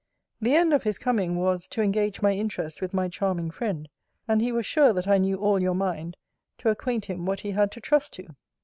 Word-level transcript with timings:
The 0.41 0.55
end 0.55 0.73
of 0.73 0.81
his 0.81 0.97
coming 0.97 1.35
was, 1.35 1.67
to 1.67 1.83
engage 1.83 2.23
my 2.23 2.31
interest 2.31 2.81
with 2.81 2.91
my 2.91 3.07
charming 3.07 3.51
friend; 3.51 3.87
and 4.27 4.41
he 4.41 4.51
was 4.51 4.65
sure 4.65 4.93
that 4.93 5.07
I 5.07 5.19
knew 5.19 5.37
all 5.37 5.61
your 5.61 5.75
mind, 5.75 6.17
to 6.57 6.69
acquaint 6.69 7.05
him 7.05 7.27
what 7.27 7.41
he 7.41 7.51
had 7.51 7.71
to 7.73 7.79
trust 7.79 8.13
to. 8.13 8.35